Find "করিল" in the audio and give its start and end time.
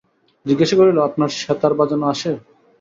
0.79-0.97